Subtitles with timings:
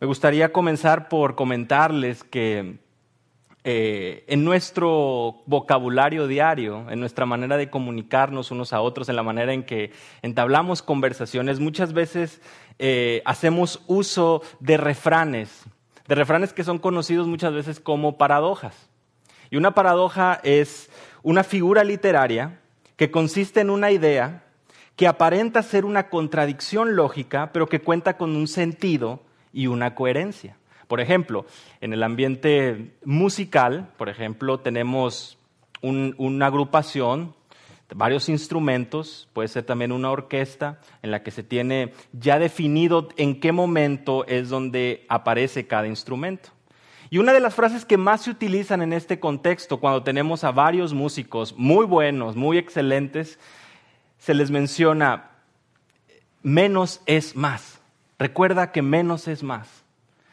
[0.00, 2.78] Me gustaría comenzar por comentarles que
[3.64, 9.24] eh, en nuestro vocabulario diario, en nuestra manera de comunicarnos unos a otros, en la
[9.24, 9.90] manera en que
[10.22, 12.40] entablamos conversaciones, muchas veces
[12.78, 15.64] eh, hacemos uso de refranes,
[16.06, 18.88] de refranes que son conocidos muchas veces como paradojas.
[19.50, 20.90] Y una paradoja es
[21.24, 22.60] una figura literaria
[22.94, 24.44] que consiste en una idea
[24.94, 29.26] que aparenta ser una contradicción lógica, pero que cuenta con un sentido
[29.58, 30.56] y una coherencia.
[30.86, 31.44] Por ejemplo,
[31.80, 35.36] en el ambiente musical, por ejemplo, tenemos
[35.82, 37.34] una agrupación
[37.94, 43.40] varios instrumentos, puede ser también una orquesta en la que se tiene ya definido en
[43.40, 46.50] qué momento es donde aparece cada instrumento.
[47.10, 50.52] Y una de las frases que más se utilizan en este contexto, cuando tenemos a
[50.52, 53.40] varios músicos muy buenos, muy excelentes,
[54.18, 55.30] se les menciona,
[56.42, 57.77] menos es más.
[58.18, 59.84] Recuerda que menos es más.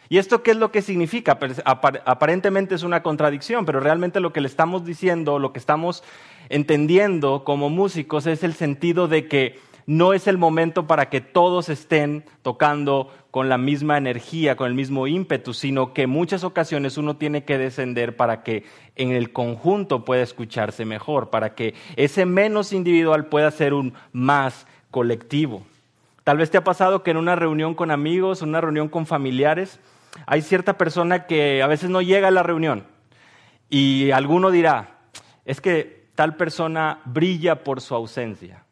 [0.09, 1.39] ¿Y esto qué es lo que significa?
[1.65, 6.03] Aparentemente es una contradicción, pero realmente lo que le estamos diciendo, lo que estamos
[6.49, 11.69] entendiendo como músicos es el sentido de que no es el momento para que todos
[11.69, 16.97] estén tocando con la misma energía, con el mismo ímpetu, sino que en muchas ocasiones
[16.97, 18.63] uno tiene que descender para que
[18.95, 24.65] en el conjunto pueda escucharse mejor, para que ese menos individual pueda ser un más
[24.89, 25.63] colectivo.
[26.25, 29.79] Tal vez te ha pasado que en una reunión con amigos, una reunión con familiares,
[30.25, 32.87] hay cierta persona que a veces no llega a la reunión
[33.69, 35.01] y alguno dirá,
[35.45, 38.65] es que tal persona brilla por su ausencia.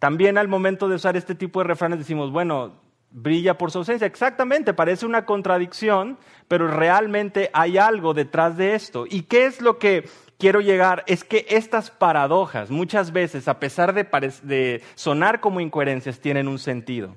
[0.00, 2.80] También al momento de usar este tipo de refranes decimos, bueno,
[3.12, 4.08] brilla por su ausencia.
[4.08, 9.06] Exactamente, parece una contradicción, pero realmente hay algo detrás de esto.
[9.08, 10.08] ¿Y qué es lo que
[10.38, 11.04] quiero llegar?
[11.06, 17.16] Es que estas paradojas muchas veces, a pesar de, sonar como incoherencias, tienen un sentido.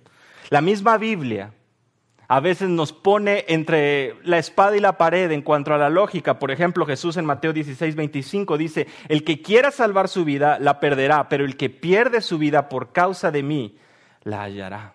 [0.50, 1.54] La misma Biblia
[2.28, 6.40] a veces nos pone entre la espada y la pared en cuanto a la lógica.
[6.40, 10.80] Por ejemplo, Jesús en Mateo 16, 25 dice, el que quiera salvar su vida la
[10.80, 13.78] perderá, pero el que pierde su vida por causa de mí
[14.24, 14.94] la hallará.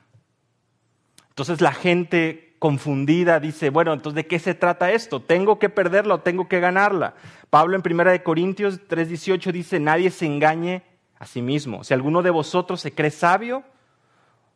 [1.28, 5.20] Entonces la gente confundida dice, bueno, entonces ¿de qué se trata esto?
[5.20, 7.14] ¿Tengo que perderla o tengo que ganarla?
[7.50, 10.82] Pablo en 1 Corintios 3:18 dice, nadie se engañe
[11.18, 11.84] a sí mismo.
[11.84, 13.64] Si alguno de vosotros se cree sabio,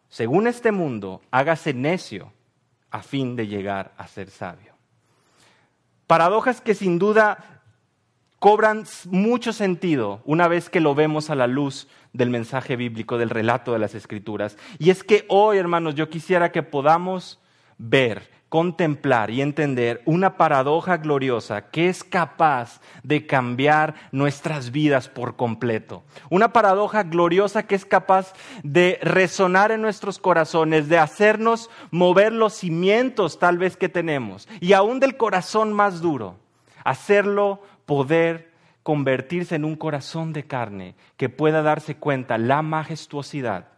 [0.09, 2.33] según este mundo, hágase necio
[2.91, 4.75] a fin de llegar a ser sabio.
[6.07, 7.63] Paradojas que sin duda
[8.41, 13.31] cobran mucho sentido una vez que lo vemos a la luz del mensaje bíblico, del
[13.31, 14.57] relato de las escrituras.
[14.79, 17.39] Y es que hoy, hermanos, yo quisiera que podamos
[17.79, 25.37] ver contemplar y entender una paradoja gloriosa que es capaz de cambiar nuestras vidas por
[25.37, 26.03] completo.
[26.31, 28.35] Una paradoja gloriosa que es capaz
[28.65, 34.73] de resonar en nuestros corazones, de hacernos mover los cimientos tal vez que tenemos y
[34.73, 36.35] aún del corazón más duro,
[36.85, 38.51] hacerlo poder
[38.83, 43.69] convertirse en un corazón de carne que pueda darse cuenta la majestuosidad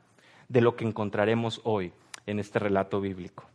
[0.49, 1.93] de lo que encontraremos hoy
[2.25, 3.52] en este relato bíblico.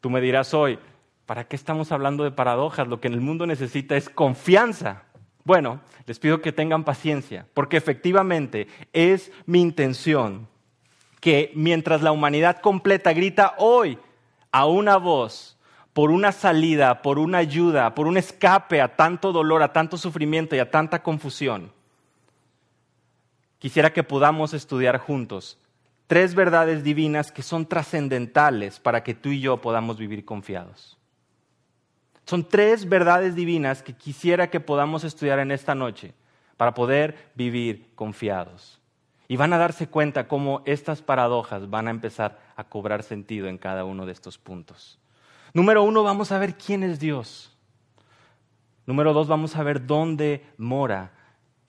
[0.00, 0.78] Tú me dirás hoy,
[1.26, 2.88] ¿para qué estamos hablando de paradojas?
[2.88, 5.02] Lo que en el mundo necesita es confianza.
[5.44, 10.46] Bueno, les pido que tengan paciencia, porque efectivamente es mi intención
[11.20, 13.98] que mientras la humanidad completa grita hoy
[14.52, 15.58] a una voz
[15.92, 20.54] por una salida, por una ayuda, por un escape a tanto dolor, a tanto sufrimiento
[20.54, 21.72] y a tanta confusión,
[23.58, 25.58] quisiera que podamos estudiar juntos
[26.08, 30.98] tres verdades divinas que son trascendentales para que tú y yo podamos vivir confiados.
[32.24, 36.14] Son tres verdades divinas que quisiera que podamos estudiar en esta noche
[36.56, 38.80] para poder vivir confiados.
[39.28, 43.58] Y van a darse cuenta cómo estas paradojas van a empezar a cobrar sentido en
[43.58, 44.98] cada uno de estos puntos.
[45.52, 47.54] Número uno, vamos a ver quién es Dios.
[48.86, 51.12] Número dos, vamos a ver dónde mora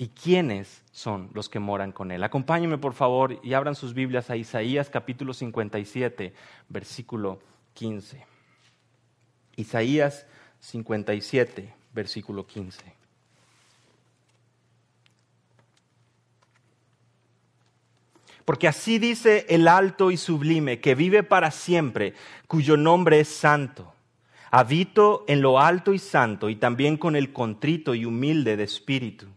[0.02, 2.24] y quiénes son los que moran con él.
[2.24, 6.34] Acompáñenme por favor y abran sus Biblias a Isaías capítulo 57,
[6.70, 7.42] versículo
[7.74, 8.26] 15.
[9.58, 10.26] Isaías
[10.62, 12.82] 57, versículo 15.
[18.46, 22.14] Porque así dice el alto y sublime, que vive para siempre,
[22.48, 23.94] cuyo nombre es santo.
[24.50, 29.28] Habito en lo alto y santo, y también con el contrito y humilde de espíritu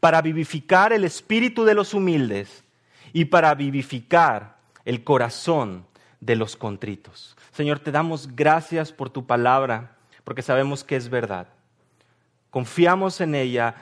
[0.00, 2.64] para vivificar el espíritu de los humildes
[3.12, 5.86] y para vivificar el corazón
[6.20, 7.36] de los contritos.
[7.52, 11.48] Señor, te damos gracias por tu palabra, porque sabemos que es verdad.
[12.50, 13.74] Confiamos en ella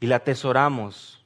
[0.00, 1.24] y la atesoramos,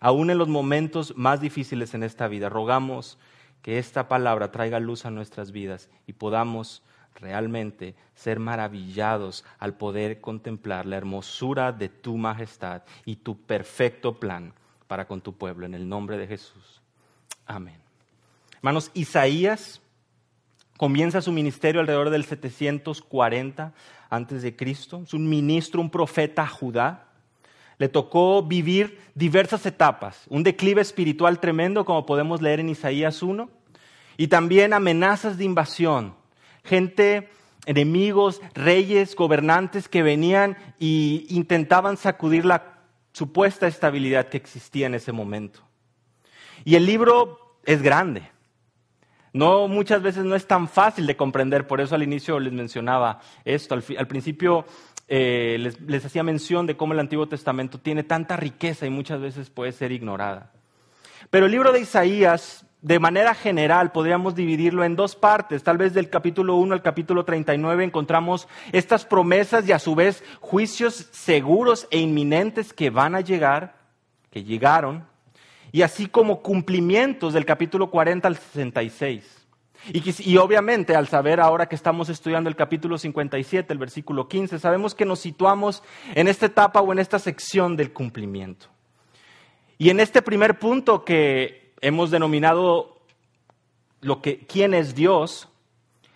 [0.00, 2.48] aún en los momentos más difíciles en esta vida.
[2.48, 3.18] Rogamos
[3.62, 6.82] que esta palabra traiga luz a nuestras vidas y podamos
[7.14, 14.52] realmente ser maravillados al poder contemplar la hermosura de tu majestad y tu perfecto plan
[14.86, 15.66] para con tu pueblo.
[15.66, 16.80] En el nombre de Jesús.
[17.46, 17.76] Amén.
[18.56, 19.80] Hermanos, Isaías
[20.76, 23.72] comienza su ministerio alrededor del 740
[24.10, 25.02] antes de Cristo.
[25.04, 27.08] Es un ministro, un profeta Judá.
[27.78, 33.50] Le tocó vivir diversas etapas, un declive espiritual tremendo como podemos leer en Isaías 1,
[34.16, 36.14] y también amenazas de invasión,
[36.64, 37.28] gente,
[37.66, 42.78] enemigos, reyes, gobernantes que venían e intentaban sacudir la
[43.12, 45.60] supuesta estabilidad que existía en ese momento.
[46.64, 48.30] Y el libro es grande.
[49.32, 53.20] No, muchas veces no es tan fácil de comprender, por eso al inicio les mencionaba
[53.44, 53.74] esto.
[53.74, 54.64] Al, principio
[55.08, 59.20] eh, les, les hacía mención de cómo el Antiguo Testamento tiene tanta riqueza y muchas
[59.20, 60.52] veces puede ser ignorada.
[61.30, 65.62] Pero el libro de Isaías de manera general podríamos dividirlo en dos partes.
[65.62, 70.22] Tal vez del capítulo 1 al capítulo 39 encontramos estas promesas y a su vez
[70.40, 73.76] juicios seguros e inminentes que van a llegar,
[74.30, 75.06] que llegaron,
[75.72, 79.46] y así como cumplimientos del capítulo 40 al 66.
[79.90, 84.58] Y, y, obviamente al saber ahora que estamos estudiando el capítulo 57, el versículo 15,
[84.58, 85.82] sabemos que nos situamos
[86.14, 88.66] en esta etapa o en esta sección del cumplimiento.
[89.78, 92.96] Y en este primer punto que hemos denominado
[94.00, 95.48] lo que, quién es Dios,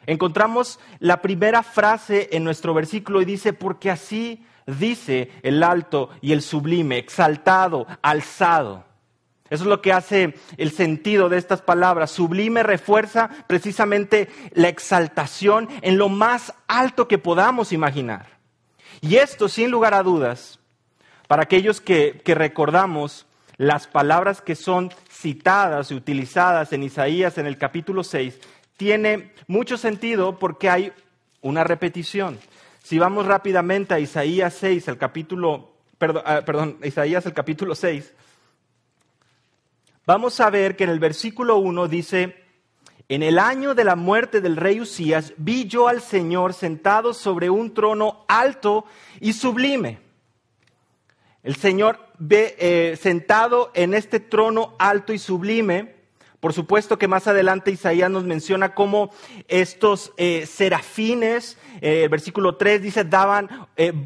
[0.07, 6.33] encontramos la primera frase en nuestro versículo y dice, porque así dice el alto y
[6.33, 8.85] el sublime, exaltado, alzado.
[9.51, 12.11] Eso es lo que hace el sentido de estas palabras.
[12.11, 18.27] Sublime refuerza precisamente la exaltación en lo más alto que podamos imaginar.
[19.03, 20.59] Y esto, sin lugar a dudas,
[21.29, 23.28] para aquellos que, que recordamos
[23.59, 28.39] las palabras que son citadas y utilizadas en Isaías en el capítulo 6
[28.77, 30.93] tiene mucho sentido porque hay
[31.43, 32.39] una repetición.
[32.85, 38.15] Si vamos rápidamente a Isaías 6, el capítulo, perdón, ah, perdón, Isaías el capítulo 6,
[40.07, 42.45] vamos a ver que en el versículo 1 dice,
[43.09, 47.51] en el año de la muerte del rey Usías, vi yo al Señor sentado sobre
[47.51, 48.85] un trono alto
[49.19, 49.99] y sublime
[51.43, 55.97] el Señor ve eh, sentado en este trono alto y sublime.
[56.41, 59.11] Por supuesto que más adelante Isaías nos menciona cómo
[59.49, 63.49] estos eh, serafines, eh, el versículo 3 dice, daban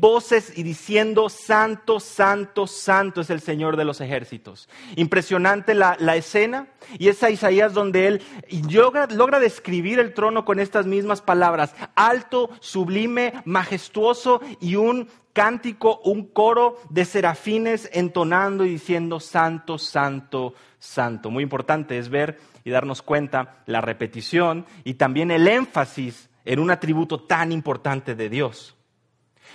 [0.00, 4.70] voces y diciendo, Santo, Santo, Santo es el Señor de los ejércitos.
[4.96, 6.68] Impresionante la, escena.
[6.98, 8.22] Y es a Isaías donde él
[8.70, 16.00] logra, logra describir el trono con estas mismas palabras, alto, sublime, majestuoso y un cántico,
[16.04, 21.30] un coro de serafines entonando y diciendo, Santo, Santo, Santo.
[21.30, 26.70] Muy importante es ver y darnos cuenta la repetición y también el énfasis en un
[26.70, 28.76] atributo tan importante de Dios.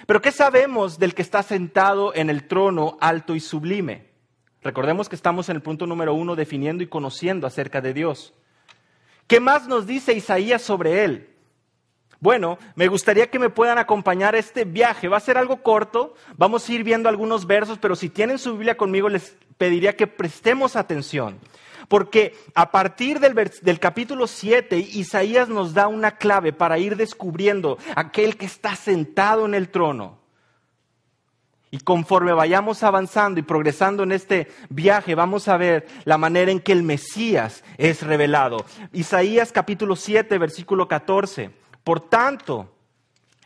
[0.06, 4.08] Pero ¿qué sabemos del que está sentado en el trono alto y sublime?
[4.62, 8.34] Recordemos que estamos en el punto número uno definiendo y conociendo acerca de Dios.
[9.28, 11.37] ¿Qué más nos dice Isaías sobre él?
[12.20, 15.08] Bueno, me gustaría que me puedan acompañar a este viaje.
[15.08, 18.54] Va a ser algo corto, vamos a ir viendo algunos versos, pero si tienen su
[18.54, 21.40] Biblia conmigo les pediría que prestemos atención.
[21.88, 27.78] Porque a partir del, del, capítulo 7, Isaías nos da una clave para ir descubriendo
[27.96, 30.18] aquel que está sentado en el trono.
[31.70, 36.60] Y conforme vayamos avanzando y progresando en este viaje, vamos a ver la manera en
[36.60, 38.66] que el Mesías es revelado.
[38.92, 41.67] Isaías capítulo 7, versículo 14.
[41.88, 42.70] Por tanto,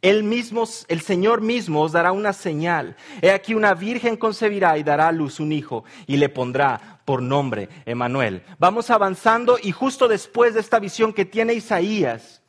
[0.01, 2.95] él mismo, el Señor mismo os dará una señal.
[3.21, 7.21] He aquí una virgen concebirá y dará a luz un hijo y le pondrá por
[7.21, 8.41] nombre Emanuel.
[8.57, 12.41] Vamos avanzando y justo después de esta visión que tiene Isaías,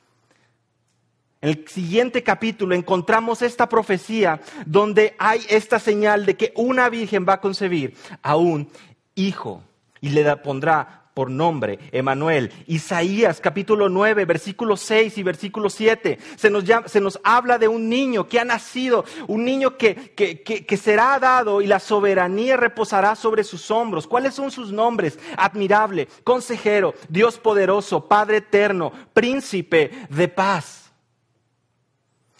[1.42, 7.26] en el siguiente capítulo encontramos esta profecía donde hay esta señal de que una virgen
[7.28, 8.70] va a concebir a un
[9.14, 9.62] hijo
[10.00, 12.50] y le pondrá por nombre, Emanuel.
[12.66, 16.18] Isaías capítulo 9, versículo 6 y versículo 7.
[16.36, 20.42] Se nos, se nos habla de un niño que ha nacido, un niño que, que,
[20.42, 24.06] que, será dado y la soberanía reposará sobre sus hombros.
[24.06, 25.18] ¿Cuáles son sus nombres?
[25.36, 30.92] Admirable, consejero, Dios poderoso, Padre eterno, príncipe de paz.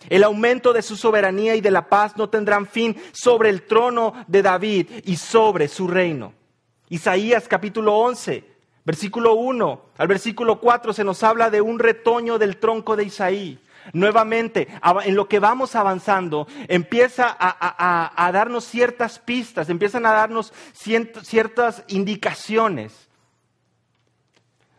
[0.09, 4.14] El aumento de su soberanía y de la paz no tendrán fin sobre el trono
[4.26, 6.33] de David y sobre su reino.
[6.88, 8.51] Isaías capítulo 11,
[8.84, 13.60] Versículo 1 al versículo 4 se nos habla de un retoño del tronco de Isaí.
[13.92, 14.68] Nuevamente,
[15.04, 23.08] en lo que vamos avanzando, empieza a, darnos ciertas pistas, empiezan a darnos ciertas indicaciones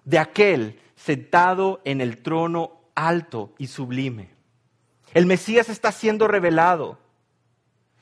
[0.06, 4.30] de aquel sentado en el trono alto y sublime.
[5.14, 6.98] El Mesías está siendo revelado.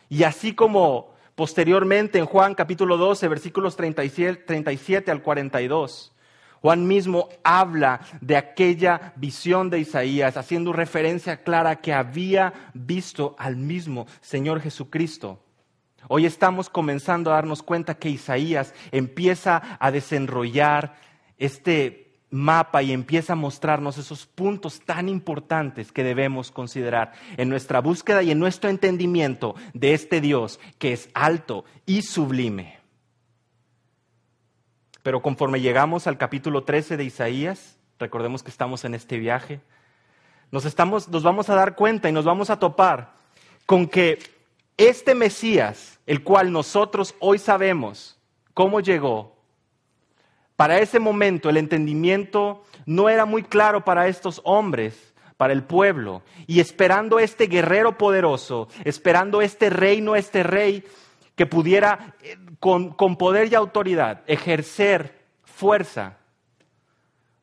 [0.07, 1.10] Y así como
[1.41, 6.13] posteriormente en Juan capítulo 12, versículos 37, 37 al 42,
[6.61, 13.55] Juan mismo habla de aquella visión de Isaías, haciendo referencia clara que había visto al
[13.55, 15.39] mismo Señor Jesucristo.
[16.09, 20.95] Hoy estamos comenzando a darnos cuenta que Isaías empieza a desenrollar
[21.39, 27.81] este mapa y empieza a mostrarnos esos puntos tan importantes que debemos considerar en nuestra
[27.81, 32.79] búsqueda y en nuestro entendimiento de este Dios que es alto y sublime.
[35.03, 39.59] Pero conforme llegamos al capítulo 13 de Isaías, recordemos que estamos en este viaje,
[40.51, 43.13] nos, estamos, nos vamos a dar cuenta y nos vamos a topar
[43.65, 44.19] con que
[44.77, 48.17] este Mesías, el cual nosotros hoy sabemos
[48.53, 49.40] cómo llegó,
[50.61, 56.21] para ese momento el entendimiento no era muy claro para estos hombres, para el pueblo,
[56.45, 60.83] y esperando este guerrero poderoso, esperando este reino, este rey
[61.35, 66.19] que pudiera eh, con, poder y autoridad ejercer fuerza,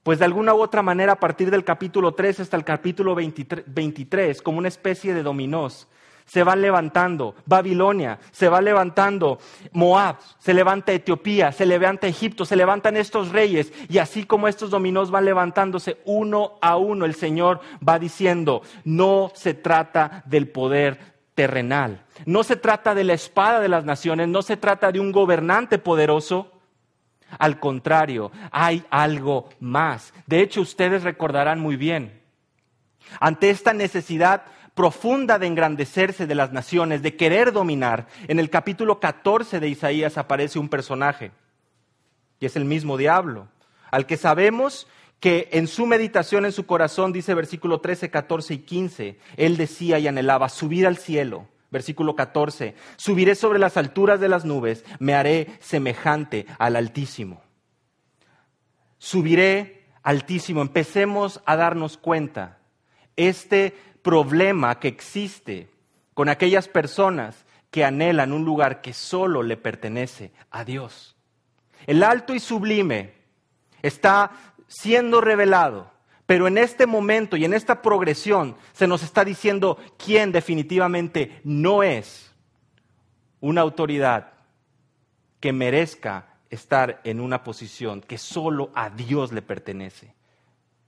[0.05, 4.43] pues de alguna u otra manera a partir del capítulo 3 hasta el capítulo 23,
[4.43, 5.89] como una especie de dominós,
[6.29, 7.35] se van levantando.
[7.47, 9.39] Babilonia, se va levantando.
[9.73, 13.73] Moab, se levanta Etiopía, se levanta Egipto, se levantan estos reyes.
[13.89, 19.33] Y así como estos dominós van levantándose uno a uno, el Señor va diciendo, no
[19.35, 22.05] se trata del poder terrenal.
[22.27, 25.79] No se trata de la espada de las naciones, no se trata de un gobernante
[25.79, 26.53] poderoso.
[27.39, 30.13] Al contrario, hay algo más.
[30.27, 32.23] De hecho, ustedes recordarán muy bien,
[33.21, 34.43] ante esta necesidad
[34.79, 40.17] profunda de engrandecerse de las naciones, de querer dominar, en el capítulo 14 de Isaías
[40.17, 41.33] aparece un personaje,
[42.39, 43.49] y es el mismo diablo,
[43.91, 44.87] al que sabemos
[45.19, 49.99] que en su meditación en su corazón, dice versículo 13, 14 y 15, él decía
[49.99, 51.49] y anhelaba subir al cielo.
[51.73, 57.43] Versículo 14, subiré sobre las alturas de las nubes, me haré semejante al Altísimo.
[58.99, 62.59] Subiré altísimo, empecemos a darnos cuenta.
[63.17, 65.69] Este problema que existe
[66.15, 71.17] con aquellas personas que anhelan un lugar que solo le pertenece a Dios.
[71.87, 73.15] El alto y sublime
[73.83, 74.33] está
[74.67, 75.91] siendo revelado,
[76.27, 81.83] pero en este momento y en esta progresión se nos está diciendo quién definitivamente no
[81.83, 82.35] es
[83.41, 84.33] una autoridad
[85.41, 90.15] que merezca estar en una posición que solo a Dios le pertenece.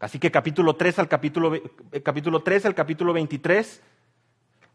[0.00, 3.82] Así que capítulo 3 al capítulo, eh, capítulo 3 al capítulo 23,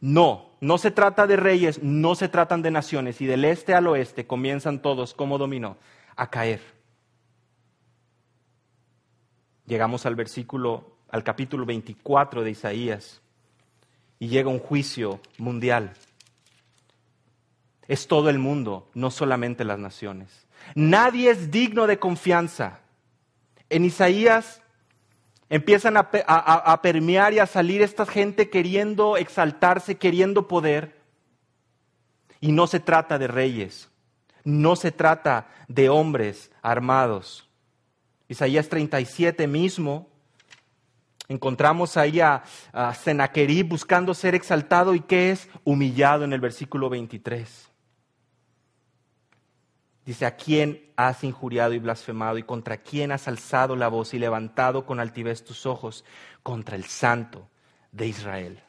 [0.02, 3.88] no, no se trata de reyes, no se tratan de naciones, y del este al
[3.88, 5.78] oeste comienzan todos, como dominó,
[6.16, 6.62] a caer.
[9.66, 13.22] Llegamos al versículo, al capítulo 24 de Isaías,
[14.20, 15.94] y llega un juicio mundial.
[17.88, 20.46] Es todo el mundo, no solamente las naciones.
[20.76, 22.82] Nadie es digno de confianza.
[23.70, 24.62] En Isaías
[25.50, 31.00] Empiezan a, permear y a salir esta gente queriendo exaltarse, queriendo poder.
[32.42, 33.90] Y no se trata de reyes,
[34.44, 37.48] no se trata de hombres armados.
[38.28, 40.10] Isaías 37 mismo,
[41.28, 46.90] encontramos ahí a, a Sennacherib buscando ser exaltado y que es humillado en el versículo
[46.90, 47.70] 23.
[50.06, 54.20] Dice, ¿a quién has injuriado y blasfemado y contra quién has alzado la voz y
[54.20, 56.06] levantado con altivez tus ojos?
[56.44, 57.50] Contra el santo
[57.92, 58.60] de Israel.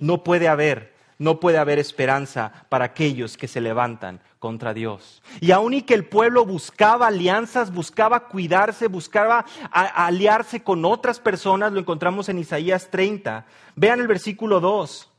[0.00, 5.22] No puede haber, no puede haber esperanza para aquellos que se levantan contra Dios.
[5.40, 11.72] Y aun y que el pueblo buscaba alianzas, buscaba cuidarse, buscaba aliarse con otras personas,
[11.72, 13.46] lo encontramos en Isaías 30.
[13.76, 15.12] Vean el versículo 2.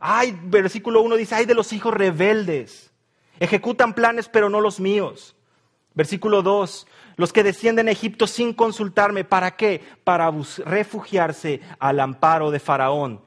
[0.00, 2.89] Ay, versículo 1 dice, ay de los hijos rebeldes
[3.40, 5.34] Ejecutan planes, pero no los míos.
[5.94, 6.86] Versículo 2.
[7.16, 9.82] Los que descienden a Egipto sin consultarme, ¿para qué?
[10.04, 10.30] Para
[10.64, 13.22] refugiarse al amparo de Faraón.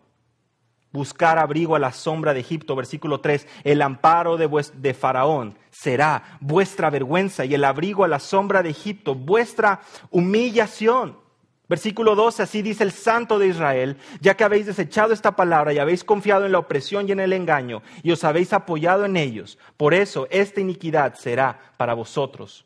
[0.91, 2.75] Buscar abrigo a la sombra de Egipto.
[2.75, 3.47] Versículo 3.
[3.63, 8.69] El amparo de, de Faraón será vuestra vergüenza y el abrigo a la sombra de
[8.69, 11.22] Egipto, vuestra humillación.
[11.69, 15.79] Versículo 12, así dice el Santo de Israel, ya que habéis desechado esta palabra y
[15.79, 19.57] habéis confiado en la opresión y en el engaño y os habéis apoyado en ellos,
[19.77, 22.65] por eso esta iniquidad será para vosotros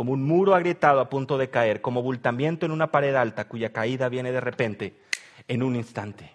[0.00, 3.70] como un muro agrietado a punto de caer, como bultamiento en una pared alta cuya
[3.70, 5.02] caída viene de repente,
[5.46, 6.30] en un instante.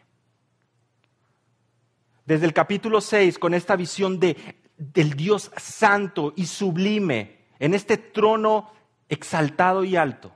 [2.27, 4.37] Desde el capítulo 6, con esta visión de,
[4.77, 8.71] del Dios santo y sublime, en este trono
[9.09, 10.31] exaltado y alto,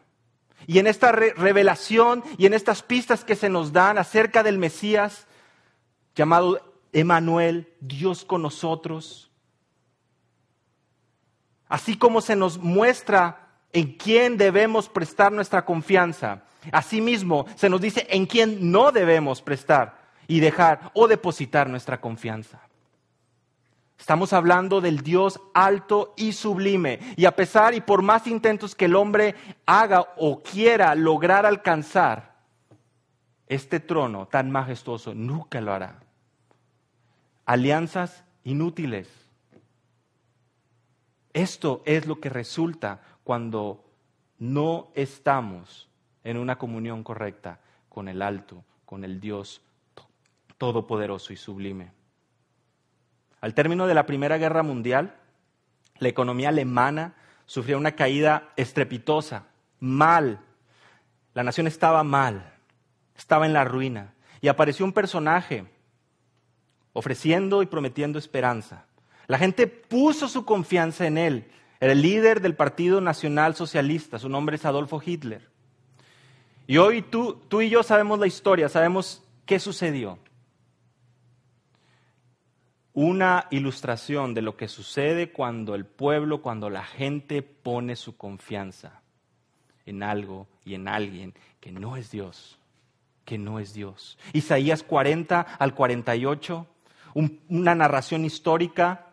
[0.69, 5.25] Y en esta revelación y en estas pistas que se nos dan acerca del Mesías,
[6.13, 6.61] llamado
[6.93, 9.31] Emanuel, Dios con nosotros,
[11.69, 18.05] así como se nos muestra en quién debemos prestar nuestra confianza, asimismo se nos dice
[18.11, 19.97] en quién no debemos prestar
[20.27, 22.68] y dejar o depositar nuestra confianza.
[23.99, 26.99] Estamos hablando del Dios alto y sublime.
[27.17, 32.37] Y a pesar y por más intentos que el hombre haga o quiera lograr alcanzar
[33.47, 35.99] este trono tan majestuoso, nunca lo hará.
[37.45, 39.09] Alianzas inútiles.
[41.33, 43.83] Esto es lo que resulta cuando
[44.39, 45.89] no estamos
[46.23, 49.61] en una comunión correcta con el alto, con el Dios
[50.57, 51.98] todopoderoso y sublime.
[53.41, 55.15] Al término de la Primera Guerra Mundial,
[55.99, 57.15] la economía alemana
[57.45, 59.45] sufrió una caída estrepitosa,
[59.79, 60.39] mal.
[61.33, 62.53] La nación estaba mal,
[63.17, 64.13] estaba en la ruina.
[64.41, 65.65] Y apareció un personaje
[66.93, 68.85] ofreciendo y prometiendo esperanza.
[69.27, 71.51] La gente puso su confianza en él.
[71.79, 75.47] Era el líder del Partido Nacional Socialista, su nombre es Adolfo Hitler.
[76.67, 80.19] Y hoy tú, tú y yo sabemos la historia, sabemos qué sucedió
[82.93, 89.01] una ilustración de lo que sucede cuando el pueblo, cuando la gente pone su confianza
[89.85, 92.57] en algo y en alguien que no es Dios,
[93.25, 94.17] que no es Dios.
[94.33, 96.67] Isaías 40 al 48,
[97.13, 99.07] una narración histórica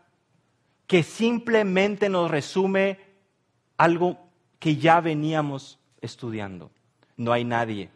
[0.86, 3.00] que simplemente nos resume
[3.76, 4.18] algo
[4.58, 6.70] que ya veníamos estudiando.
[7.16, 7.90] No hay nadie,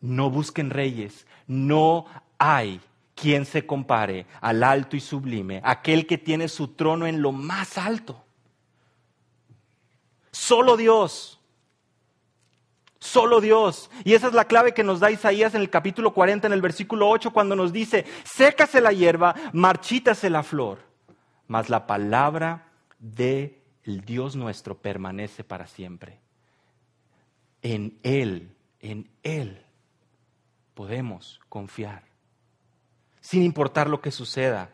[0.00, 2.06] no busquen reyes, no
[2.38, 2.80] hay
[3.14, 7.78] quien se compare al alto y sublime, aquel que tiene su trono en lo más
[7.78, 8.24] alto.
[10.30, 11.40] Solo Dios.
[12.98, 13.90] Solo Dios.
[14.04, 16.62] Y esa es la clave que nos da Isaías en el capítulo 40, en el
[16.62, 20.78] versículo 8, cuando nos dice, sécase la hierba, marchítase la flor,
[21.48, 26.20] mas la palabra de el Dios nuestro permanece para siempre.
[27.62, 29.64] En Él, en Él
[30.74, 32.11] podemos confiar
[33.22, 34.68] sin importar lo que suceda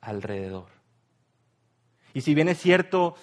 [0.00, 0.66] alrededor.
[2.14, 3.16] Y si bien es cierto,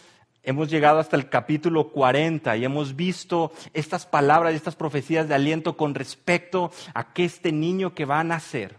[0.43, 5.36] hemos llegado hasta el capítulo 40 y hemos visto estas palabras y estas profecías de
[5.36, 8.77] aliento con respecto a que este niño que va a nacer.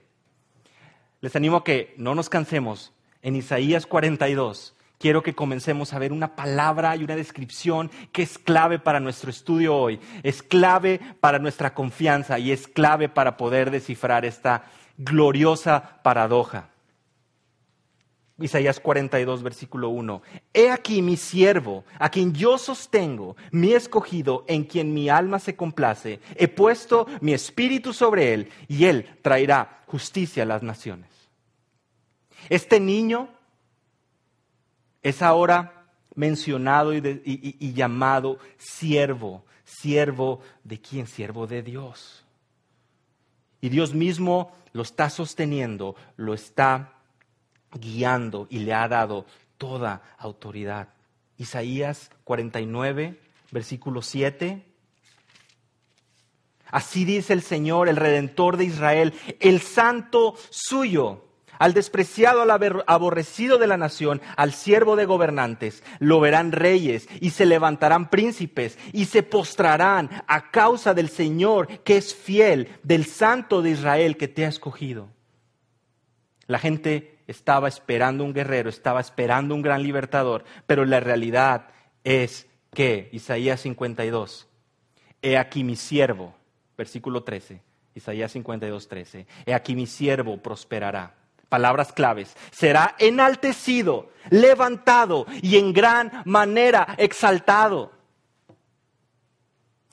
[1.20, 2.92] Les animo a que no nos cansemos.
[3.22, 8.38] En Isaías 42 quiero que comencemos a ver una palabra y una descripción que es
[8.38, 13.70] clave para nuestro estudio hoy, es clave para nuestra confianza y es clave para poder
[13.70, 14.64] descifrar esta
[14.96, 16.70] gloriosa paradoja.
[18.38, 20.22] Isaías 42, versículo 1.
[20.52, 25.54] He aquí mi siervo, a quien yo sostengo, mi escogido, en quien mi alma se
[25.54, 26.20] complace.
[26.34, 31.08] He puesto mi espíritu sobre él, y él traerá justicia a las naciones.
[32.48, 33.28] Este niño
[35.02, 35.84] es ahora
[36.16, 39.44] mencionado y, y llamado siervo.
[39.64, 41.06] ¿Siervo de quién?
[41.06, 42.23] Siervo de Dios.
[43.64, 46.98] Y Dios mismo lo está sosteniendo, lo está
[47.72, 49.24] guiando y le ha dado
[49.56, 50.90] toda autoridad.
[51.38, 53.18] Isaías 49,
[53.52, 54.62] versículo 7.
[56.66, 61.24] Así dice el Señor, el Redentor de Israel, el santo suyo
[61.58, 65.82] al despreciado, al aborrecido de la nación, al siervo de gobernantes.
[65.98, 71.96] Lo verán reyes y se levantarán príncipes y se postrarán a causa del Señor que
[71.96, 75.08] es fiel, del santo de Israel que te ha escogido.
[76.46, 81.68] La gente estaba esperando un guerrero, estaba esperando un gran libertador, pero la realidad
[82.04, 84.46] es que, Isaías 52,
[85.22, 86.34] he aquí mi siervo,
[86.76, 87.62] versículo 13,
[87.94, 91.14] Isaías 52, 13, he aquí mi siervo prosperará
[91.54, 97.92] palabras claves, será enaltecido, levantado y en gran manera exaltado.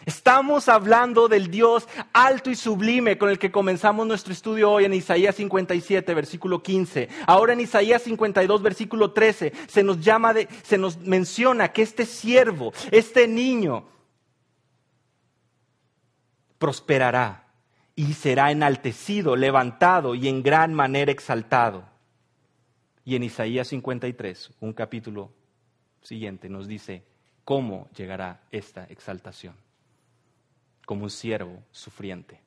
[0.07, 4.95] Estamos hablando del Dios alto y sublime con el que comenzamos nuestro estudio hoy en
[4.95, 7.07] Isaías 57, versículo 15.
[7.27, 12.07] Ahora en Isaías 52, versículo 13, se nos llama de, se nos menciona que este
[12.07, 13.85] siervo, este niño,
[16.57, 17.40] prosperará
[18.01, 21.83] y será enaltecido, levantado y en gran manera exaltado.
[23.05, 25.31] Y en Isaías 53, un capítulo
[26.01, 27.03] siguiente, nos dice
[27.45, 29.53] cómo llegará esta exaltación.
[30.83, 32.41] Como un siervo sufriente,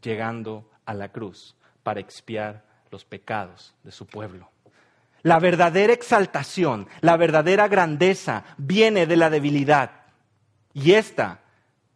[0.00, 4.48] llegando a la cruz para expiar los pecados de su pueblo.
[5.20, 9.90] La verdadera exaltación, la verdadera grandeza viene de la debilidad.
[10.72, 11.40] Y esta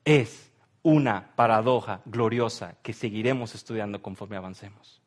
[0.04, 0.47] es
[0.88, 5.02] una paradoja gloriosa que seguiremos estudiando conforme avancemos.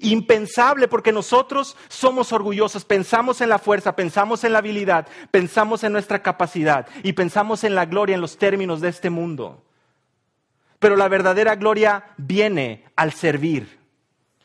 [0.00, 5.92] Impensable porque nosotros somos orgullosos, pensamos en la fuerza, pensamos en la habilidad, pensamos en
[5.92, 9.64] nuestra capacidad y pensamos en la gloria en los términos de este mundo.
[10.78, 13.83] Pero la verdadera gloria viene al servir.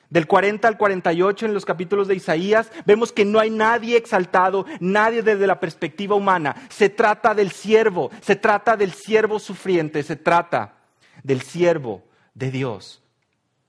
[0.09, 4.65] Del 40 al 48 en los capítulos de Isaías vemos que no hay nadie exaltado,
[4.79, 6.55] nadie desde la perspectiva humana.
[6.69, 10.73] Se trata del siervo, se trata del siervo sufriente, se trata
[11.21, 13.03] del siervo de Dios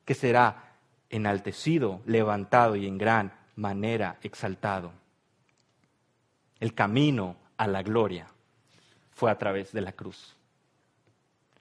[0.06, 0.76] que será
[1.10, 4.92] enaltecido, levantado y en gran manera exaltado.
[6.58, 8.28] El camino a la gloria
[9.10, 10.36] fue a través de la cruz.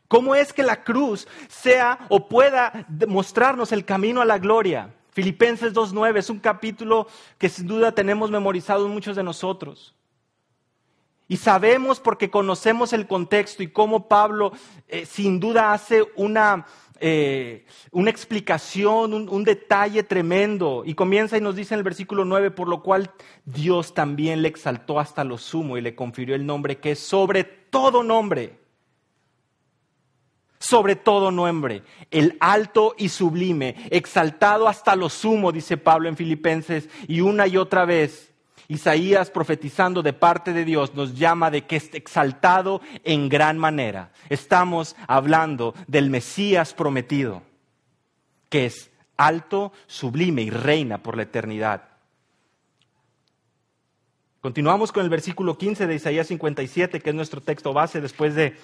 [0.09, 4.89] ¿Cómo es que la cruz sea o pueda mostrarnos el camino a la gloria?
[5.11, 9.93] Filipenses 2.9 es un capítulo que sin duda tenemos memorizado muchos de nosotros.
[11.27, 14.51] Y sabemos porque conocemos el contexto y cómo Pablo
[14.87, 16.65] eh, sin duda hace una,
[16.99, 20.81] eh, una explicación, un, un, detalle tremendo.
[20.87, 23.11] Y comienza y nos dice en el versículo 9, por lo cual
[23.45, 27.43] Dios también le exaltó hasta lo sumo y le confirió el nombre que es sobre
[27.43, 28.68] todo nombre.
[30.59, 36.89] Sobre todo nombre, el alto y sublime, exaltado hasta lo sumo, dice Pablo en Filipenses,
[37.07, 38.29] y una y otra vez
[38.67, 44.11] Isaías profetizando de parte de Dios nos llama de que es exaltado en gran manera.
[44.29, 47.41] Estamos hablando del Mesías prometido,
[48.49, 51.89] que es alto, sublime y reina por la eternidad.
[54.41, 58.55] Continuamos con el versículo 15 de Isaías 57, que es nuestro texto base después de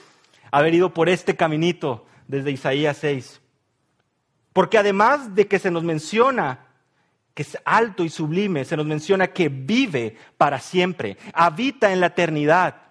[0.51, 3.41] haber ido por este caminito desde Isaías 6.
[4.53, 6.67] Porque además de que se nos menciona
[7.33, 12.07] que es alto y sublime, se nos menciona que vive para siempre, habita en la
[12.07, 12.83] eternidad.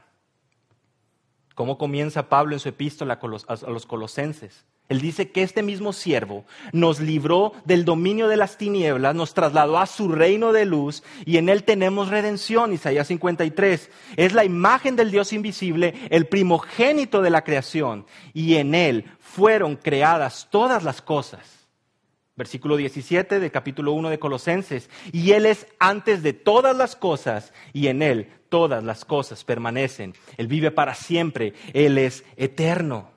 [1.55, 4.67] ¿Cómo comienza Pablo en su epístola a los colosenses?
[4.89, 9.79] Él dice que este mismo siervo nos libró del dominio de las tinieblas, nos trasladó
[9.79, 12.73] a su reino de luz y en él tenemos redención.
[12.73, 18.75] Isaías 53 es la imagen del Dios invisible, el primogénito de la creación y en
[18.75, 21.55] él fueron creadas todas las cosas
[22.37, 24.91] Versículo 17 del capítulo 1 de Colosenses.
[25.13, 30.15] Y Él es antes de todas las cosas y en Él todas las cosas permanecen.
[30.37, 31.55] Él vive para siempre.
[31.73, 33.14] Él es eterno.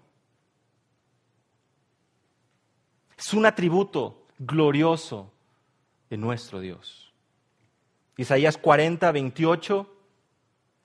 [3.17, 5.31] Es un atributo glorioso
[6.09, 7.11] de nuestro Dios.
[8.15, 9.93] Isaías 40, 28.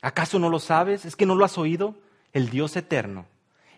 [0.01, 1.05] ¿Acaso no lo sabes?
[1.05, 1.95] ¿Es que no lo has oído?
[2.33, 3.27] El Dios eterno,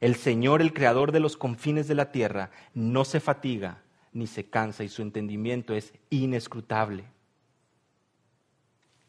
[0.00, 4.44] el Señor, el Creador de los confines de la tierra, no se fatiga ni se
[4.44, 7.04] cansa y su entendimiento es inescrutable.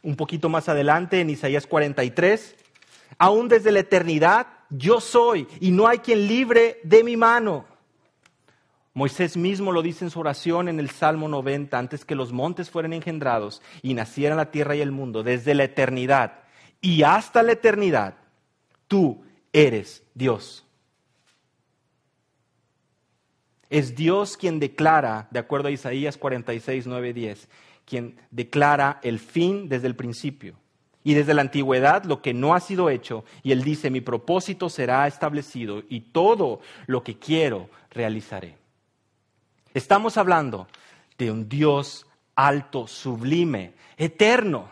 [0.01, 2.55] Un poquito más adelante, en Isaías 43,
[3.19, 7.65] aún desde la eternidad yo soy y no hay quien libre de mi mano.
[8.95, 12.69] Moisés mismo lo dice en su oración en el Salmo 90, antes que los montes
[12.69, 16.45] fueran engendrados y nacieran la tierra y el mundo, desde la eternidad
[16.79, 18.15] y hasta la eternidad,
[18.87, 20.65] tú eres Dios.
[23.69, 27.49] Es Dios quien declara, de acuerdo a Isaías 46, 9, 10,
[27.83, 30.55] quien declara el fin desde el principio.
[31.03, 34.69] Y desde la antigüedad lo que no ha sido hecho, y Él dice, mi propósito
[34.69, 38.63] será establecido y todo lo que quiero realizaré.
[39.75, 40.67] Estamos hablando
[41.19, 44.71] de un Dios alto, sublime, eterno.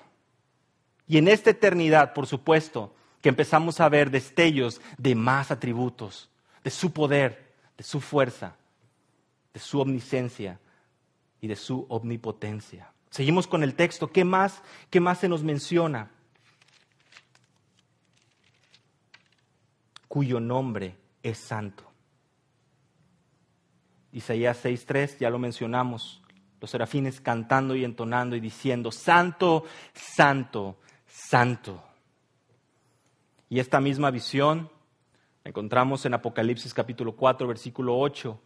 [1.07, 6.31] Y en esta eternidad, por supuesto, que empezamos a ver destellos de más atributos,
[6.63, 8.55] de su poder, de su fuerza
[9.53, 10.59] de su omnisciencia
[11.39, 12.91] y de su omnipotencia.
[13.09, 14.11] Seguimos con el texto.
[14.11, 16.09] ¿Qué más, qué más se nos menciona?
[20.07, 21.83] Cuyo nombre es santo.
[24.13, 26.21] Isaías 6.3, ya lo mencionamos,
[26.62, 31.84] los serafines cantando y entonando y diciendo, Santo, Santo, Santo.
[33.49, 34.69] Y esta misma visión
[35.43, 38.39] la encontramos en Apocalipsis capítulo 4, versículo 8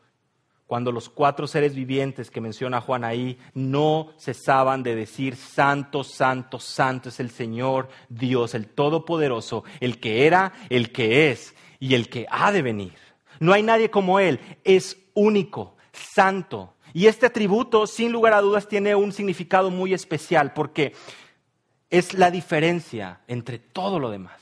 [0.68, 6.60] cuando los cuatro seres vivientes que menciona Juan ahí no cesaban de decir, Santo, Santo,
[6.60, 12.10] Santo es el Señor Dios, el Todopoderoso, el que era, el que es y el
[12.10, 12.94] que ha de venir.
[13.40, 16.76] No hay nadie como Él, es único, santo.
[16.94, 20.94] Y este atributo, sin lugar a dudas, tiene un significado muy especial porque
[21.90, 24.40] es la diferencia entre todo lo demás.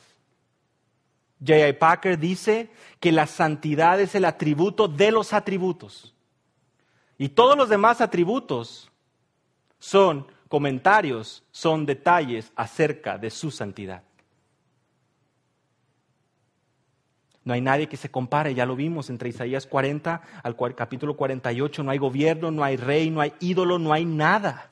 [1.39, 1.73] J.I.
[1.73, 6.13] Packer dice que la santidad es el atributo de los atributos.
[7.17, 8.91] Y todos los demás atributos
[9.79, 14.03] son comentarios, son detalles acerca de su santidad.
[17.45, 21.83] No hay nadie que se compare, ya lo vimos entre Isaías 40 al capítulo 48,
[21.83, 24.71] no hay gobierno, no hay rey, no hay ídolo, no hay nada.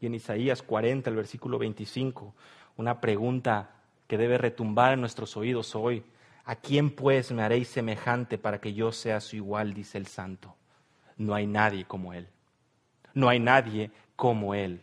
[0.00, 2.34] Y en Isaías 40, el versículo 25,
[2.76, 3.70] una pregunta
[4.08, 6.02] que debe retumbar en nuestros oídos hoy.
[6.44, 9.74] ¿A quién pues me haréis semejante para que yo sea su igual?
[9.74, 10.56] dice el santo.
[11.16, 12.28] No hay nadie como Él.
[13.14, 14.82] No hay nadie como Él.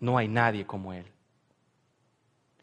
[0.00, 1.06] No hay nadie como Él.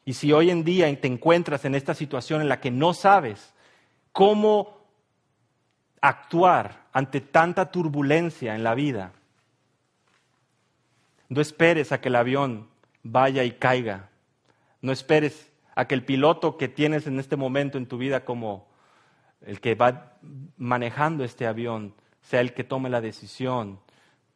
[0.05, 3.53] Y si hoy en día te encuentras en esta situación en la que no sabes
[4.11, 4.77] cómo
[5.99, 9.13] actuar ante tanta turbulencia en la vida,
[11.27, 12.69] no esperes a que el avión
[13.01, 14.09] vaya y caiga.
[14.81, 18.67] No esperes a que el piloto que tienes en este momento en tu vida como
[19.41, 20.17] el que va
[20.57, 23.79] manejando este avión sea el que tome la decisión,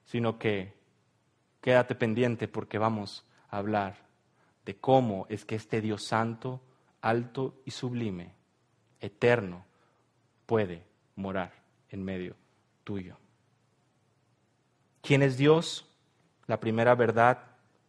[0.06, 0.74] sino que
[1.62, 4.09] quédate pendiente porque vamos a hablar
[4.70, 6.62] de cómo es que este Dios santo,
[7.02, 8.36] alto y sublime,
[9.02, 9.66] eterno,
[10.46, 10.84] puede
[11.16, 11.52] morar
[11.90, 12.36] en medio
[12.84, 13.18] tuyo.
[15.02, 15.88] ¿Quién es Dios?
[16.46, 17.40] La primera verdad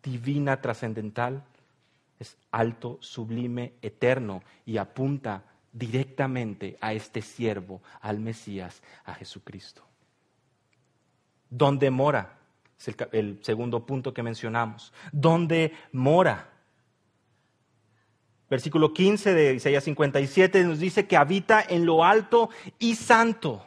[0.03, 1.45] divina, trascendental,
[2.19, 5.43] es alto, sublime, eterno y apunta
[5.75, 9.83] directamente a este siervo, al Mesías, a Jesucristo.
[11.51, 12.39] ¿Dónde mora?
[12.79, 14.95] Es el, el, segundo punto que mencionamos.
[15.13, 16.50] ¿Dónde mora?
[18.51, 23.65] Versículo 15 de Isaías 57 nos dice que habita en lo alto y santo.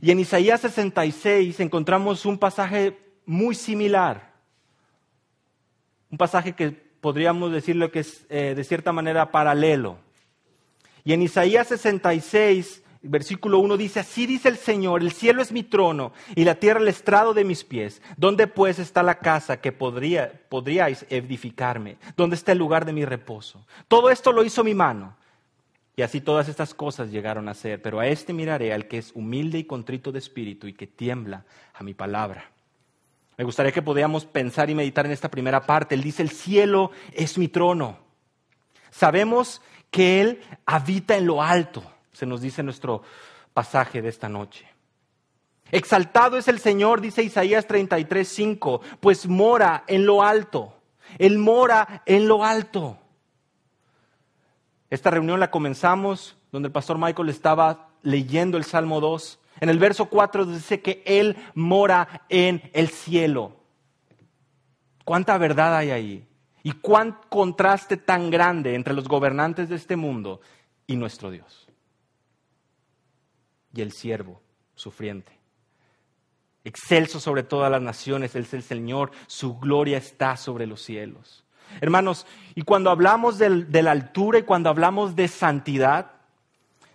[0.00, 4.32] Y en Isaías 66 encontramos un pasaje muy similar.
[6.10, 9.98] Un pasaje que podríamos decirlo que es eh, de cierta manera paralelo.
[11.04, 15.62] Y en Isaías 66, versículo 1 dice, así dice el Señor, el cielo es mi
[15.62, 18.02] trono y la tierra el estrado de mis pies.
[18.16, 21.96] ¿Dónde pues está la casa que podría, podríais edificarme?
[22.16, 23.66] ¿Dónde está el lugar de mi reposo?
[23.86, 25.16] Todo esto lo hizo mi mano.
[25.96, 27.82] Y así todas estas cosas llegaron a ser.
[27.82, 31.44] Pero a este miraré, al que es humilde y contrito de espíritu y que tiembla
[31.74, 32.52] a mi palabra.
[33.36, 35.94] Me gustaría que podamos pensar y meditar en esta primera parte.
[35.96, 37.98] Él dice, el cielo es mi trono.
[38.90, 41.82] Sabemos que Él habita en lo alto,
[42.18, 43.02] se nos dice nuestro
[43.54, 44.66] pasaje de esta noche.
[45.70, 50.74] Exaltado es el Señor, dice Isaías 33, 5, pues mora en lo alto.
[51.18, 52.98] Él mora en lo alto.
[54.90, 59.78] Esta reunión la comenzamos donde el pastor Michael estaba leyendo el Salmo 2 en el
[59.78, 63.56] verso 4 dice que Él mora en el cielo.
[65.04, 66.28] ¿Cuánta verdad hay ahí?
[66.62, 70.40] ¿Y cuán contraste tan grande entre los gobernantes de este mundo
[70.86, 71.67] y nuestro Dios?
[73.74, 74.40] Y el siervo
[74.74, 75.32] sufriente.
[76.64, 81.44] Excelso sobre todas las naciones, Él es el Señor, su gloria está sobre los cielos.
[81.80, 86.12] Hermanos, y cuando hablamos de la altura y cuando hablamos de santidad,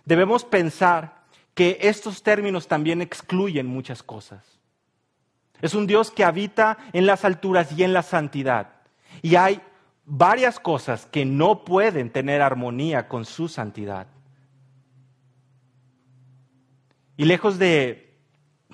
[0.04, 4.44] debemos pensar que estos términos también excluyen muchas cosas.
[5.62, 8.70] Es un Dios que habita en las alturas y en la santidad.
[9.22, 9.60] Y hay
[10.04, 14.06] varias cosas que no pueden tener armonía con su santidad.
[17.16, 18.04] Y lejos de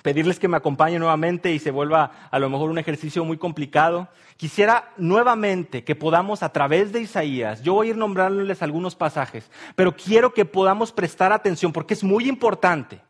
[0.01, 4.07] pedirles que me acompañen nuevamente y se vuelva a lo mejor un ejercicio muy complicado.
[4.37, 9.49] Quisiera nuevamente que podamos a través de Isaías, yo voy a ir nombrándoles algunos pasajes,
[9.75, 13.01] pero quiero que podamos prestar atención porque es muy importante.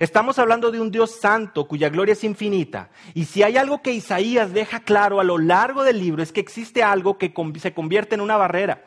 [0.00, 2.90] Estamos hablando de un Dios santo cuya gloria es infinita.
[3.14, 6.40] Y si hay algo que Isaías deja claro a lo largo del libro es que
[6.40, 8.84] existe algo que se convierte en una barrera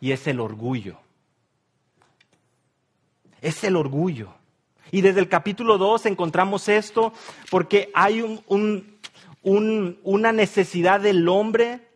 [0.00, 0.98] y es el orgullo.
[3.40, 4.35] Es el orgullo.
[4.90, 7.12] Y desde el capítulo 2 encontramos esto
[7.50, 8.42] porque hay
[9.42, 11.88] una necesidad del hombre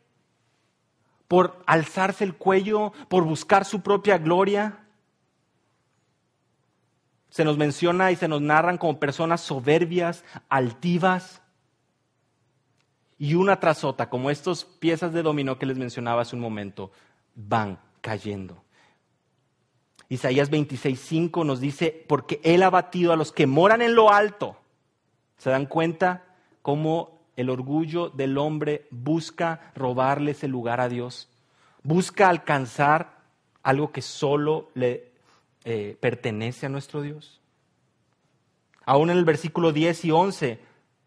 [1.29, 4.81] por alzarse el cuello, por buscar su propia gloria.
[7.29, 11.41] Se nos menciona y se nos narran como personas soberbias, altivas,
[13.21, 16.91] y una tras otra, como estas piezas de dominó que les mencionaba hace un momento,
[17.35, 18.65] van cayendo.
[20.11, 24.57] Isaías 26:5 nos dice, porque Él ha batido a los que moran en lo alto.
[25.39, 26.25] ¿Se dan cuenta
[26.63, 31.29] cómo el orgullo del hombre busca robarle ese lugar a Dios?
[31.85, 33.21] Busca alcanzar
[33.63, 35.13] algo que solo le
[35.65, 37.41] eh, pertenece a nuestro Dios.
[38.85, 40.59] Aún en el versículo 10 y 11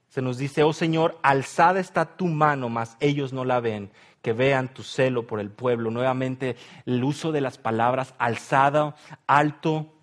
[0.07, 3.91] se nos dice, oh Señor, alzada está tu mano, mas ellos no la ven
[4.23, 5.91] que vean tu celo por el pueblo.
[5.91, 6.55] Nuevamente
[6.87, 8.95] el uso de las palabras alzada,
[9.27, 9.93] alto.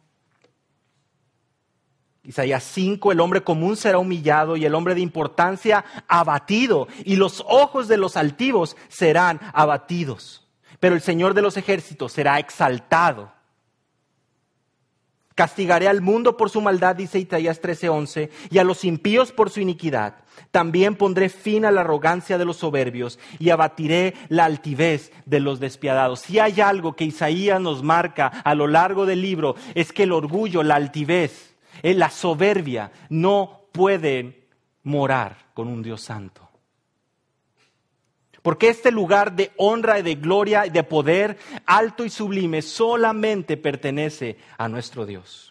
[2.23, 7.43] Isaías 5, el hombre común será humillado y el hombre de importancia abatido, y los
[7.49, 10.47] ojos de los altivos serán abatidos.
[10.81, 13.33] Pero el Señor de los ejércitos será exaltado.
[15.41, 19.61] Castigaré al mundo por su maldad, dice Isaías 13:11, y a los impíos por su
[19.61, 20.17] iniquidad.
[20.51, 25.59] También pondré fin a la arrogancia de los soberbios y abatiré la altivez de los
[25.59, 26.21] despiadados.
[26.21, 30.13] Si hay algo que Isaías nos marca a lo largo del libro, es que el
[30.13, 34.45] orgullo, la altivez, eh, la soberbia no pueden
[34.83, 36.50] morar con un Dios santo.
[38.43, 43.57] Porque este lugar de honra y de gloria y de poder alto y sublime solamente
[43.57, 45.51] pertenece a nuestro Dios.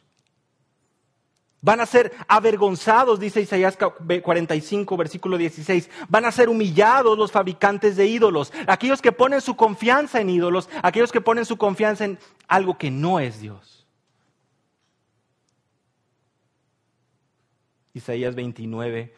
[1.62, 5.90] Van a ser avergonzados, dice Isaías 45, versículo 16.
[6.08, 10.70] Van a ser humillados los fabricantes de ídolos, aquellos que ponen su confianza en ídolos,
[10.82, 13.86] aquellos que ponen su confianza en algo que no es Dios.
[17.94, 19.14] Isaías 29,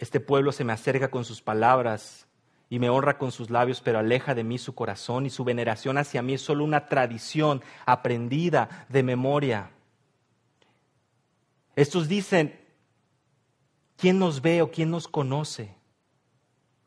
[0.00, 2.26] este pueblo se me acerca con sus palabras
[2.70, 5.98] y me honra con sus labios, pero aleja de mí su corazón y su veneración
[5.98, 9.70] hacia mí es solo una tradición aprendida de memoria.
[11.76, 12.58] Estos dicen,
[13.98, 15.74] ¿quién nos ve o quién nos conoce?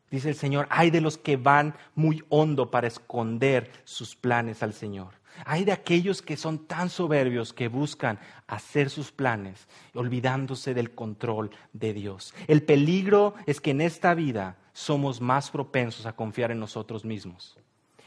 [0.10, 4.73] Dice el Señor, hay de los que van muy hondo para esconder sus planes al
[4.73, 5.23] Señor.
[5.46, 11.52] Hay de aquellos que son tan soberbios que buscan hacer sus planes, olvidándose del control
[11.74, 12.34] de Dios.
[12.48, 17.58] El peligro es que en esta vida somos más propensos a confiar en nosotros mismos.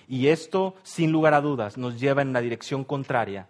[0.09, 3.49] Y esto, sin lugar a dudas, nos lleva en la dirección contraria.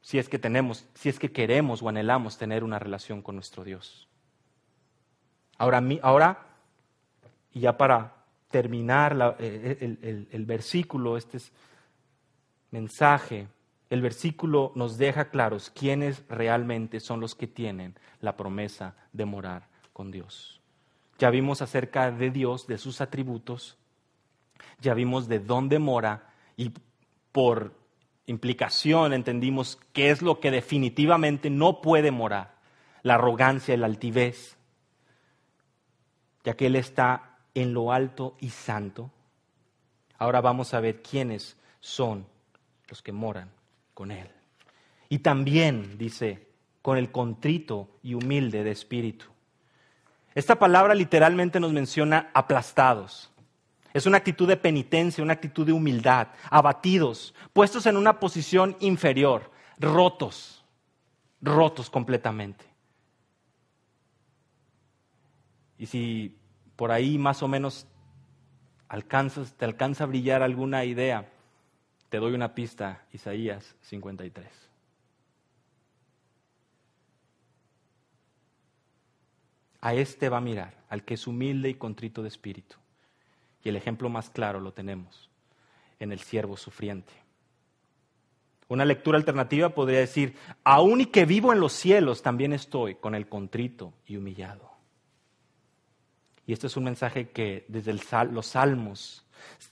[0.00, 3.64] Si es que tenemos, si es que queremos o anhelamos tener una relación con nuestro
[3.64, 4.08] Dios.
[5.58, 6.46] Ahora, ahora
[7.52, 8.19] y ya para
[8.50, 11.38] terminar eh, el, versículo, este
[12.70, 13.48] mensaje,
[13.88, 19.68] el versículo nos deja claros quiénes realmente son los que tienen la promesa de morar
[19.92, 20.60] con Dios.
[21.18, 23.78] Ya vimos acerca de Dios, de sus atributos,
[24.80, 26.72] ya vimos de dónde mora y
[27.32, 27.74] por
[28.26, 32.54] implicación entendimos qué es lo que definitivamente no puede morar,
[33.02, 34.56] la arrogancia, la altivez,
[36.44, 39.10] ya que Él está en lo alto y santo.
[40.18, 42.26] Ahora vamos a ver quiénes son
[42.88, 43.50] los que moran
[43.94, 44.30] con Él.
[45.08, 46.48] Y también, dice,
[46.82, 49.26] con el contrito y humilde de espíritu.
[50.34, 53.30] Esta palabra literalmente nos menciona aplastados.
[53.92, 59.50] Es una actitud de penitencia, una actitud de humildad, abatidos, puestos en una posición inferior,
[59.78, 60.64] rotos,
[61.40, 62.64] rotos completamente.
[65.76, 66.39] Y si
[66.80, 67.86] por ahí más o menos
[68.88, 71.28] alcanzas, te alcanza a brillar alguna idea,
[72.08, 74.48] te doy una pista, Isaías 53.
[79.82, 82.76] A este va a mirar, al que es humilde y contrito de espíritu.
[83.62, 85.28] Y el ejemplo más claro lo tenemos
[85.98, 87.12] en el siervo sufriente.
[88.68, 93.14] Una lectura alternativa podría decir, aún y que vivo en los cielos, también estoy con
[93.14, 94.69] el contrito y humillado.
[96.50, 97.94] Y este es un mensaje que desde
[98.32, 99.24] los salmos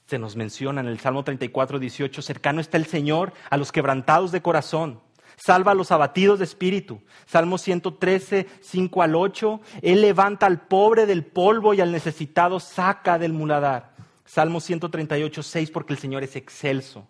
[0.07, 4.31] se nos menciona en el Salmo 34, 18, cercano está el Señor a los quebrantados
[4.31, 5.01] de corazón.
[5.37, 7.03] Salva a los abatidos de espíritu.
[7.27, 9.61] Salmo 113, 5 al 8.
[9.83, 13.97] Él levanta al pobre del polvo y al necesitado saca del muladar.
[14.25, 17.09] Salmo 138, 6, porque el Señor es excelso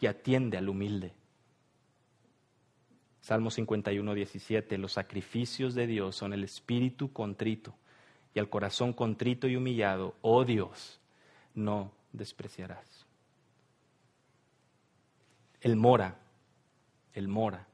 [0.00, 1.14] y atiende al humilde.
[3.20, 4.78] Salmo 51, 17.
[4.78, 7.76] Los sacrificios de Dios son el espíritu contrito
[8.36, 11.00] y al corazón contrito y humillado, oh Dios,
[11.54, 13.06] no despreciarás.
[15.62, 16.18] El mora,
[17.14, 17.66] el mora,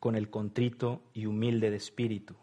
[0.00, 2.34] con el contrito y humilde de espíritu,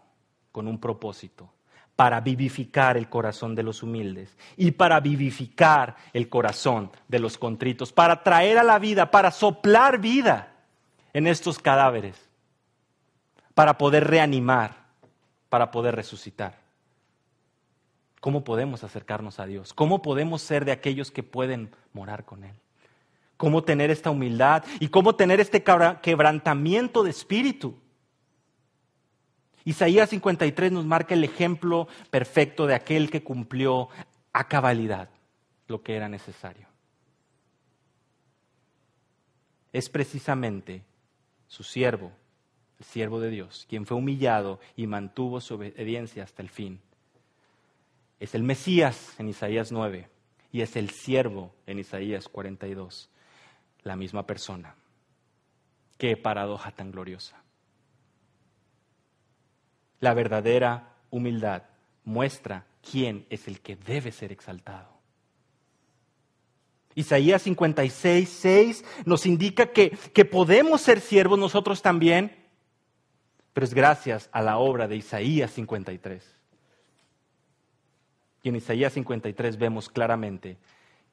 [0.51, 1.51] con un propósito,
[1.95, 7.91] para vivificar el corazón de los humildes y para vivificar el corazón de los contritos,
[7.91, 10.53] para traer a la vida, para soplar vida
[11.13, 12.29] en estos cadáveres,
[13.55, 14.85] para poder reanimar,
[15.49, 16.58] para poder resucitar.
[18.19, 19.73] ¿Cómo podemos acercarnos a Dios?
[19.73, 22.53] ¿Cómo podemos ser de aquellos que pueden morar con Él?
[23.37, 25.63] ¿Cómo tener esta humildad y cómo tener este
[26.01, 27.75] quebrantamiento de espíritu?
[29.63, 33.87] Isaías 53 nos marca el ejemplo perfecto de aquel que cumplió
[34.33, 35.09] a cabalidad
[35.67, 36.67] lo que era necesario.
[39.71, 40.83] Es precisamente
[41.47, 42.11] su siervo,
[42.79, 46.81] el siervo de Dios, quien fue humillado y mantuvo su obediencia hasta el fin
[48.19, 50.09] es el Mesías en Isaías 9
[50.51, 53.09] y es el siervo en Isaías 42,
[53.83, 54.75] la misma persona.
[55.97, 57.41] Qué paradoja tan gloriosa.
[59.99, 61.63] La verdadera humildad
[62.03, 64.97] muestra quién es el que debe ser exaltado.
[66.95, 72.35] Isaías 56, 6 nos indica que, que podemos ser siervos nosotros también,
[73.53, 76.38] pero es gracias a la obra de Isaías 53.
[78.43, 80.57] Y en Isaías 53 vemos claramente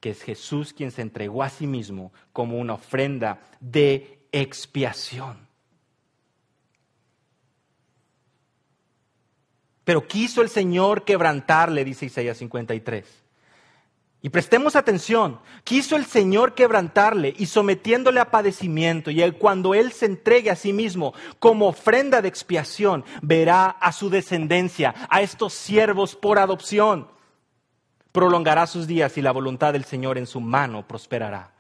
[0.01, 5.47] que es Jesús quien se entregó a sí mismo como una ofrenda de expiación.
[9.85, 13.07] Pero quiso el Señor quebrantarle, dice Isaías 53.
[14.23, 19.93] Y prestemos atención, quiso el Señor quebrantarle y sometiéndole a padecimiento, y él cuando él
[19.93, 25.53] se entregue a sí mismo como ofrenda de expiación, verá a su descendencia, a estos
[25.53, 27.07] siervos por adopción.
[28.17, 31.53] Prolongará sus días y la voluntad del Señor en su mano prosperará.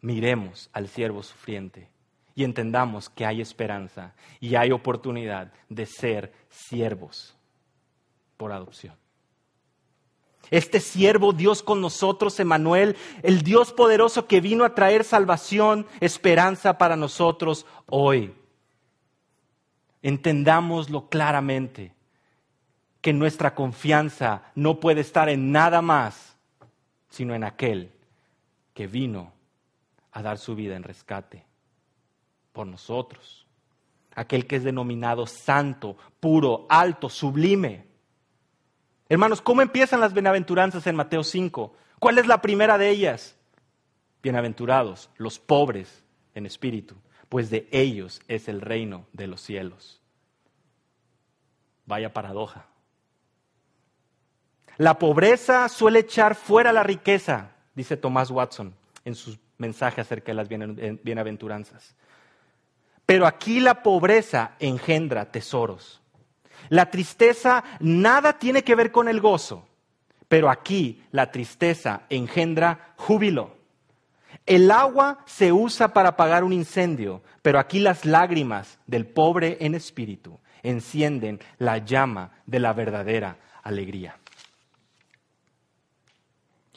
[0.00, 1.88] Miremos al siervo sufriente
[2.36, 7.34] y entendamos que hay esperanza y hay oportunidad de ser siervos
[8.36, 8.94] por adopción.
[10.52, 16.78] Este siervo Dios con nosotros, Emanuel, el Dios poderoso que vino a traer salvación, esperanza
[16.78, 18.32] para nosotros hoy.
[20.00, 21.92] Entendámoslo claramente,
[23.00, 26.36] que nuestra confianza no puede estar en nada más,
[27.08, 27.92] sino en aquel
[28.74, 29.32] que vino
[30.12, 31.44] a dar su vida en rescate
[32.52, 33.46] por nosotros.
[34.14, 37.86] Aquel que es denominado santo, puro, alto, sublime.
[39.08, 41.74] Hermanos, ¿cómo empiezan las bienaventuranzas en Mateo 5?
[41.98, 43.36] ¿Cuál es la primera de ellas?
[44.22, 46.96] Bienaventurados los pobres en espíritu,
[47.28, 50.00] pues de ellos es el reino de los cielos.
[51.86, 52.69] Vaya paradoja.
[54.76, 60.34] La pobreza suele echar fuera la riqueza, dice Tomás Watson en su mensaje acerca de
[60.34, 61.94] las bienaventuranzas.
[63.06, 66.00] Pero aquí la pobreza engendra tesoros.
[66.68, 69.66] La tristeza nada tiene que ver con el gozo,
[70.28, 73.56] pero aquí la tristeza engendra júbilo.
[74.46, 79.74] El agua se usa para apagar un incendio, pero aquí las lágrimas del pobre en
[79.74, 84.19] espíritu encienden la llama de la verdadera alegría.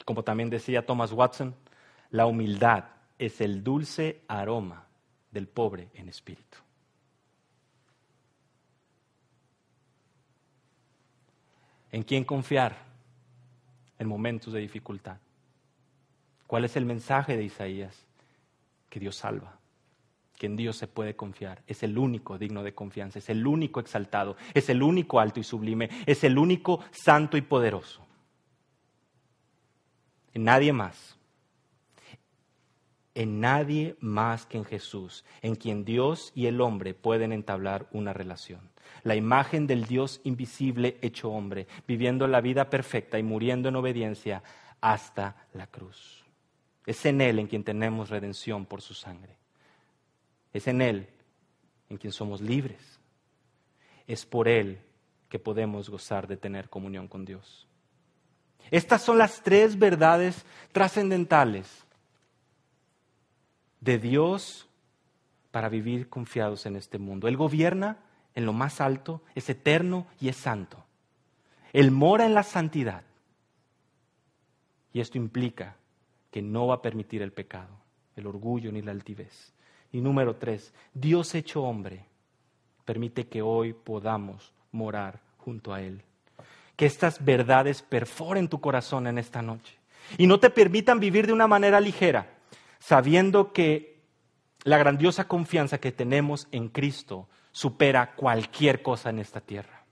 [0.04, 1.54] Como también decía Thomas Watson,
[2.10, 2.84] la humildad
[3.18, 4.86] es el dulce aroma
[5.30, 6.58] del pobre en espíritu.
[11.90, 12.76] ¿En quién confiar
[13.98, 15.16] en momentos de dificultad?
[16.46, 18.04] ¿Cuál es el mensaje de Isaías?
[18.90, 19.58] Que Dios salva,
[20.36, 21.62] que en Dios se puede confiar.
[21.66, 25.44] Es el único digno de confianza, es el único exaltado, es el único alto y
[25.44, 28.03] sublime, es el único santo y poderoso.
[30.34, 31.16] En nadie más
[33.14, 38.12] en nadie más que en Jesús, en quien Dios y el hombre pueden entablar una
[38.12, 38.70] relación.
[39.02, 44.42] La imagen del Dios invisible hecho hombre, viviendo la vida perfecta y muriendo en obediencia
[44.80, 46.24] hasta la cruz.
[46.86, 49.36] Es en Él en quien tenemos redención por su sangre.
[50.52, 51.08] Es en Él
[51.88, 53.00] en quien somos libres.
[54.06, 54.80] Es por Él
[55.28, 57.66] que podemos gozar de tener comunión con Dios.
[58.70, 61.84] Estas son las tres verdades trascendentales
[63.80, 64.66] de Dios
[65.50, 67.28] para vivir confiados en este mundo.
[67.28, 67.98] Él gobierna
[68.34, 70.84] en lo más alto, es eterno y es santo.
[71.72, 73.02] Él mora en la santidad.
[74.92, 75.76] Y esto implica
[76.30, 77.76] que no va a permitir el pecado,
[78.16, 79.52] el orgullo ni la altivez.
[79.92, 82.04] Y número tres, Dios hecho hombre
[82.84, 86.02] permite que hoy podamos morar junto a Él.
[86.76, 89.78] Que estas verdades perforen tu corazón en esta noche
[90.18, 92.34] y no te permitan vivir de una manera ligera,
[92.78, 94.02] sabiendo que
[94.64, 99.84] la grandiosa confianza que tenemos en Cristo supera cualquier cosa en esta tierra.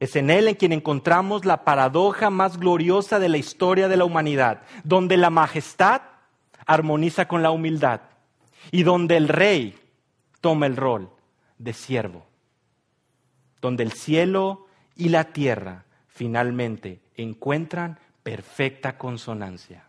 [0.00, 4.04] Es en Él en quien encontramos la paradoja más gloriosa de la historia de la
[4.04, 6.02] humanidad, donde la majestad
[6.66, 8.02] armoniza con la humildad
[8.70, 9.76] y donde el rey
[10.40, 11.10] toma el rol
[11.58, 12.26] de siervo,
[13.60, 14.67] donde el cielo
[14.98, 19.84] y la tierra finalmente encuentran perfecta consonancia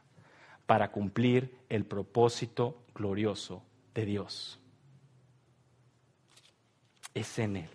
[0.66, 3.64] para cumplir el propósito glorioso
[3.96, 4.60] de Dios.
[7.14, 7.70] Es en Él.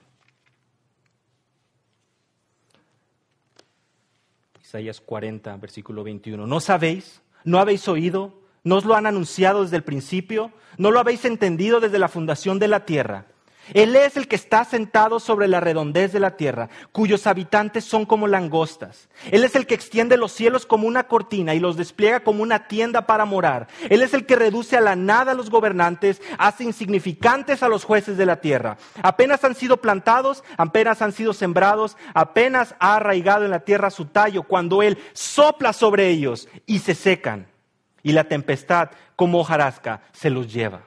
[4.62, 6.47] Isaías 40, versículo 21.
[6.47, 7.20] ¿No sabéis?
[7.43, 8.41] ¿No habéis oído?
[8.62, 10.53] ¿No os lo han anunciado desde el principio?
[10.78, 13.26] ¿No lo habéis entendido desde la fundación de la tierra?
[13.72, 18.04] Él es el que está sentado sobre la redondez de la tierra, cuyos habitantes son
[18.04, 19.08] como langostas.
[19.30, 22.68] Él es el que extiende los cielos como una cortina y los despliega como una
[22.68, 23.68] tienda para morar.
[23.88, 27.84] Él es el que reduce a la nada a los gobernantes, hace insignificantes a los
[27.84, 28.76] jueces de la tierra.
[29.02, 34.06] Apenas han sido plantados, apenas han sido sembrados, apenas ha arraigado en la tierra su
[34.06, 37.46] tallo, cuando Él sopla sobre ellos y se secan.
[38.02, 40.82] Y la tempestad, como hojarasca, se los lleva.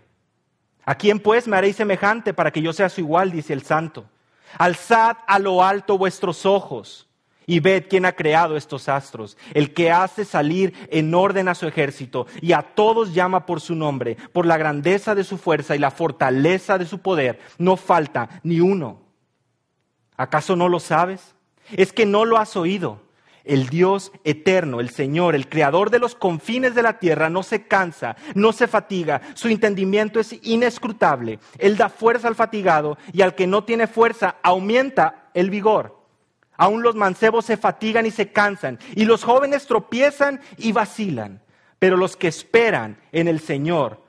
[0.87, 3.29] ¿A quién pues me haréis semejante para que yo sea su igual?
[3.29, 4.05] dice el santo.
[4.57, 7.09] Alzad a lo alto vuestros ojos
[7.45, 11.67] y ved quién ha creado estos astros, el que hace salir en orden a su
[11.67, 15.79] ejército y a todos llama por su nombre, por la grandeza de su fuerza y
[15.79, 17.41] la fortaleza de su poder.
[17.57, 19.01] No falta ni uno.
[20.15, 21.35] ¿Acaso no lo sabes?
[21.73, 23.01] ¿Es que no lo has oído?
[23.47, 27.65] El Dios eterno, el Señor, el creador de los confines de la tierra, no se
[27.65, 31.39] cansa, no se fatiga, su entendimiento es inescrutable.
[31.57, 35.97] Él da fuerza al fatigado y al que no tiene fuerza aumenta el vigor.
[36.57, 41.41] Aún los mancebos se fatigan y se cansan, y los jóvenes tropiezan y vacilan.
[41.79, 44.01] Pero los que esperan en el Señor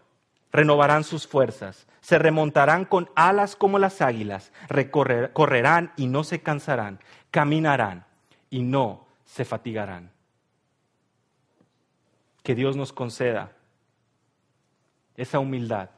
[0.50, 4.50] renovarán sus fuerzas, se remontarán con alas como las águilas,
[5.32, 8.06] correrán y no se cansarán, caminarán
[8.50, 10.10] y no se fatigarán.
[12.42, 13.52] Que Dios nos conceda
[15.16, 15.90] esa humildad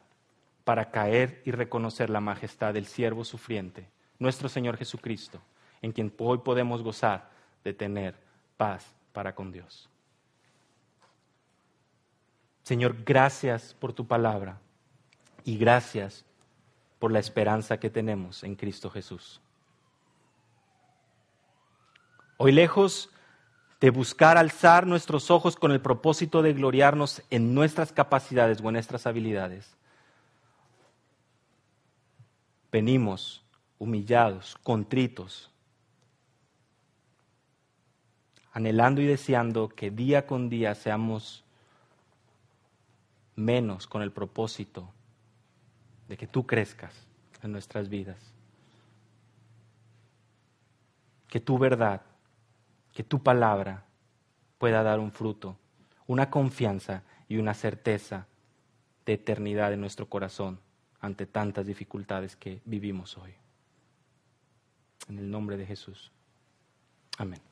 [0.64, 5.40] para caer y reconocer la majestad del siervo sufriente, nuestro Señor Jesucristo,
[5.80, 7.30] en quien hoy podemos gozar
[7.62, 8.16] de tener
[8.56, 9.88] paz para con Dios.
[12.62, 14.58] Señor, gracias por tu palabra
[15.44, 16.24] y gracias
[16.98, 19.40] por la esperanza que tenemos en Cristo Jesús.
[22.36, 23.10] Hoy lejos
[23.80, 28.74] de buscar alzar nuestros ojos con el propósito de gloriarnos en nuestras capacidades o en
[28.74, 29.74] nuestras habilidades.
[32.70, 33.42] Venimos
[33.78, 35.50] humillados, contritos,
[38.52, 41.42] anhelando y deseando que día con día seamos
[43.34, 44.92] menos con el propósito
[46.06, 46.92] de que tú crezcas
[47.42, 48.18] en nuestras vidas.
[51.28, 52.02] Que tu verdad
[52.92, 53.84] que tu palabra
[54.58, 55.56] pueda dar un fruto,
[56.06, 58.26] una confianza y una certeza
[59.06, 60.60] de eternidad en nuestro corazón
[61.00, 63.34] ante tantas dificultades que vivimos hoy.
[65.08, 66.12] En el nombre de Jesús.
[67.16, 67.49] Amén.